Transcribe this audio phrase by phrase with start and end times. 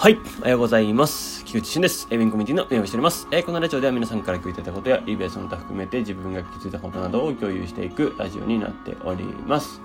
[0.00, 1.44] はい、おはようございます。
[1.44, 2.08] 菊池俊です。
[2.10, 3.28] エビンコミュニティの運営をしております。
[3.30, 9.82] えー、このラジオでは皆さんから聞いていたことや、イベースの他含めて自分が気づいたことなどを共有していくラジオになっております。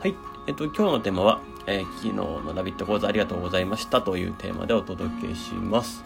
[0.00, 0.14] はい、
[0.46, 6.04] えっと、今日のテーマは、えー、昨日のラビット講座ありがとうございましたというテーマでお届けします。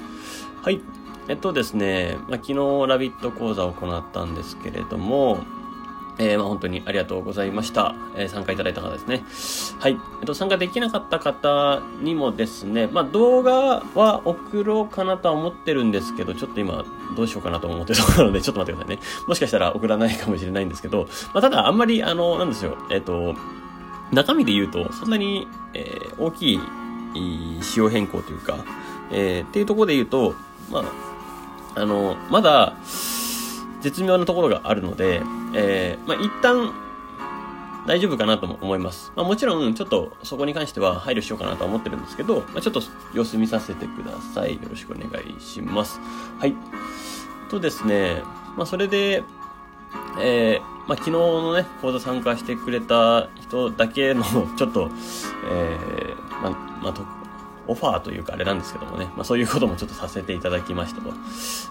[0.62, 0.80] はい、
[1.26, 2.54] えっとですね、まあ、昨日
[2.86, 5.40] ラビット講座を行ったんですけれども、
[6.20, 7.94] えー、まあ、本当にありがとうございました。
[8.14, 9.24] えー、参加いただいた方ですね。
[9.80, 9.98] はい。
[10.20, 16.84] えっと、参加できなかった方にもですね、まあ、動画は送ろうかなとは思ってるんですけど、ちょっと今、
[17.16, 19.02] どうしようかなと思ってるところなので、ちょっと待ってくださいね。
[19.26, 23.34] もしかしたら送らないかもしれないんですけど、まあ、ただ、あんまり、あの、なんですよ、えっと、
[24.12, 26.60] 中身で言うと、そんなに、えー、大きい
[27.62, 28.58] 仕様変更というか、
[29.10, 30.34] え、っていうところで言うと、
[30.70, 32.74] まあ、あの、まだ、
[33.80, 35.22] 絶妙なところがあるので、
[35.54, 36.72] えー、まあ、一旦、
[37.86, 39.12] 大丈夫かなとも思います。
[39.16, 42.82] まあ、もちろん、ちょっとそこに関しては配慮しようかなとは思ってるんですけど、まあ、ちょっと
[43.14, 44.54] 様子見させてください。
[44.54, 46.00] よろしくお願いします。
[46.38, 46.54] はい。
[47.50, 48.22] とですね、
[48.56, 49.24] まあ、それで、
[50.20, 54.24] えー、まあ、昨日のね、講座参加してくれた人だけの、
[54.56, 54.90] ちょっと、
[55.50, 56.50] えー、まあ、
[56.82, 57.19] まあ、
[57.70, 61.10] オファーというかあれなんですけどもね、まあそういうこともちょっとさせていただきましたと。
[61.10, 61.16] ま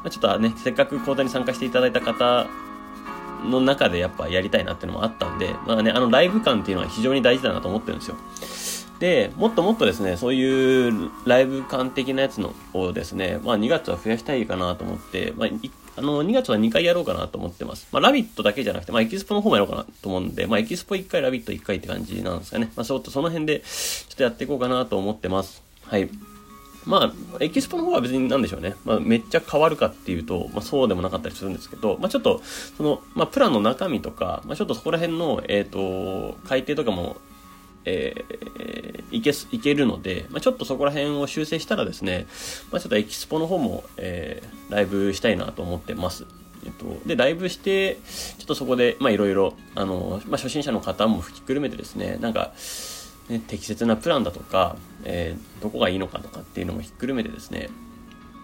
[0.06, 2.47] あ、ちょっとね、せっかく講座に参加していただいた方
[3.44, 8.16] の中でやっぱやりたいなっていうのもあったんで、まあね、あのライブ感っていうのは非常に大事だなと思ってるんですよ。
[9.00, 15.50] で、もっともっとですね、そういうライブ感的なやつのをですね、まあ2月は増やしたいかなと思って、まあ
[16.00, 17.89] あの、2月は2回やろうかなと思ってます。
[17.91, 22.72] まあ、ラビットだけじゃなくて、まあ、エキスポの方もやろうかなと思うんで、まあ、エキスポ1回、ラビット1回って感じなんですかね。
[22.78, 25.69] まあ、そうと、その辺で、ちょっとやっていこうかなと思ってます。
[25.90, 26.09] はい。
[26.86, 28.76] まあ、エキスポの方は別になんでしょうね。
[28.86, 32.42] まあ、めっちゃ変わるかっていうと、まあ、そうでもなかったりするんですけど、まあ、ちょっと、
[32.78, 37.18] その、まあ、プランの中身とか、まあ、ちょっとそこら辺の、えっ、ー、と、改定とかも、
[37.86, 42.28] えー、いけす、いけるので、まあ、ちょっとそこら辺を修正したらですね、
[42.72, 46.26] まあ、ちょっとエキスポの方も、えー、ライブしたいなと思ってます。
[46.66, 47.97] えっと、で、ライブして、
[48.38, 52.53] ちょっとそこで、まあ、いろいろ、あの、まあ、初心者の方も吹きくるめてですね、なんか、
[53.29, 57.69] ね、適切なプランだとか、えー、どこがいいのかとかっていうのもひっくるめてですね、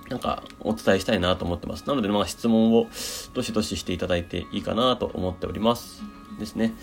[0.09, 1.87] なんかお伝えしたいなと思ってます。
[1.87, 2.87] なので、まあ、質問を
[3.33, 6.03] どしどししていただいていいかなと思っております。
[6.39, 6.73] ですね。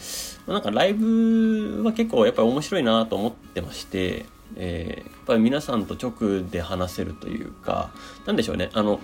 [0.46, 4.26] なんかライブは結構やっぱり面白いなと思ってまして、
[4.56, 7.90] えー、やっぱり皆さんと直で話せるというか、
[8.26, 8.70] なんでしょうね。
[8.72, 9.00] あの、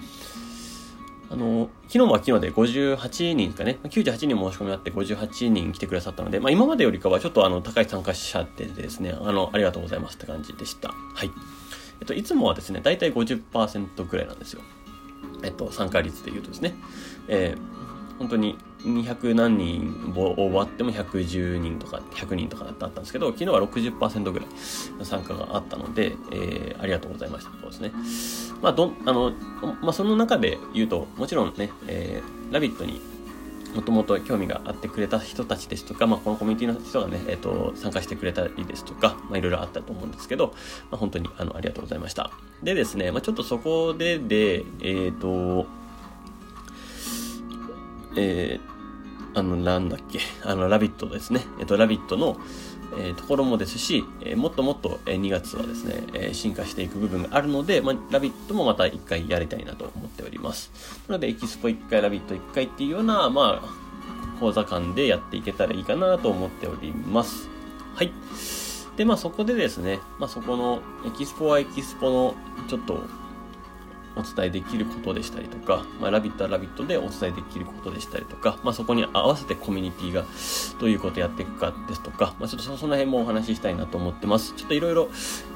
[1.31, 10.89] あの、昨日は昨日で58人ですかね、98人申し込みあって58人来てくださったので、まあ今までよりかはちょっとあの、高い参加者でですね、あの、ありがとうございますって感じでした。
[10.89, 11.31] はい。
[12.01, 14.63] えっと、いつもはですね、だいたい50%くらいなんですよ。
[15.43, 16.75] えっと、参加率で言うとですね。
[17.29, 17.61] えー、
[18.19, 24.49] 本当に200何人応募あっても110人とか100人とかだったんですけど、昨日は60%ぐらい
[24.99, 27.53] の参加があったので、えー、ありがとうございました。
[27.61, 27.93] そうですね。
[28.63, 29.33] まあ、ど、あの、
[29.83, 33.01] まあ、その中で言うと、もちろんね、えー、ラビットに
[33.75, 40.55] もともと興味があってくれた人たちですとか、まあ、このコミュニティの人がね、えっ、ー、と、参加してくれたりですとか、まあ、いろいろあったと思うんですけど、
[40.91, 42.31] まあ、本当に、あの、ありがとうございました。
[42.63, 45.67] でですね、まあ、ちょっとそこでで、えっ、ー、と、
[48.19, 51.45] えー、あの、なんだっけ、あの、ラビットですね。
[51.61, 52.39] えっ、と、ラビットの、
[52.99, 60.73] えー、ところもですし、えー、もっともっと、え2月はですね、えー、進化していく部分があるので、まあ、ラビットもまた1回やりたいなと思っております。
[61.07, 63.89] なので、エキスポ1回、ラビット1回っていうような、まあ、
[64.41, 67.49] 講座間でやっていけたらいいかなと思っております。
[67.95, 68.13] はい。
[68.97, 72.35] で、まあそこでですね、まあそこのエキスポはエキスポの
[72.69, 73.03] ちょっと
[74.19, 80.25] お伝えできることでしたりとか、まあ、ラビットはラビットでお伝えできることでしたりとか、まあ、そこに合わせてコミュニティが
[80.81, 84.55] どういうことやっていくかですとか、まあ、ちょっとその辺もお話ししたいなと思ってます。
[84.55, 85.09] ちょっといろいろ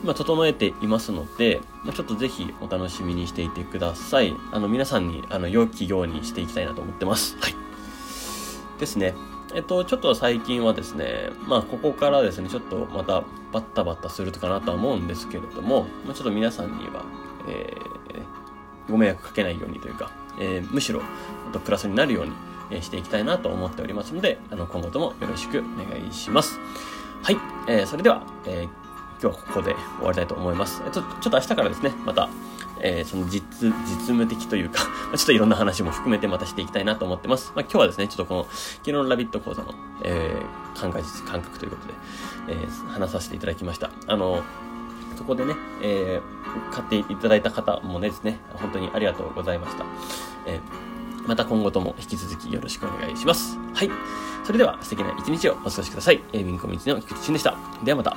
[0.02, 4.34] 今整えていますので、まあ、ちょっとぜひお楽しみにしていてください。
[4.52, 7.36] あの、皆さんに、あの、良きようにしていきたいなと思ってます。
[7.40, 7.54] はい。
[8.78, 9.14] ですね。
[9.54, 17.04] えっと、ちょっと最近はですね、まあ、ここからですね、ちょっとまたバッタバッタするかなとは思うんですけれども、まあ、ちょっと皆さんには、
[17.48, 18.41] えー、
[18.88, 21.02] ご迷惑かけないようにというか、えー、むしろ
[21.52, 22.32] とプラスになるように、
[22.70, 26.58] えしていきたいなと思っておりますので、あの今後ともよろしくお願いします。
[27.22, 27.36] はい、
[27.68, 28.68] えー、それでは、えー、
[29.20, 30.82] 今日はここで終わりたいと思います。
[30.86, 32.28] えちょちょっと明日からですね、また、
[32.80, 33.72] えー、その実、実
[34.06, 34.82] 務的というか
[35.14, 37.52] ちょっといろんな話も含めてまたしていきたいなと思ってます。
[37.54, 41.94] まあ、今日はですね、ちょっとこの、昨日のラビット講座の、えー、考え感覚ということで、
[42.48, 43.90] えー、話させていただきました。
[44.08, 44.42] あの、
[45.16, 49.84] そこでね、えー、買っていただいた方もねですね、本当にありがとうございました。
[50.46, 53.58] えー、また今後とも引き続きよろしくお願いします。
[53.74, 53.90] はい。
[54.44, 56.22] それでは素敵な一日をお過ごしください。
[56.32, 57.56] えー、ビンコミチの菊池俊でした。
[57.84, 58.16] ではまた。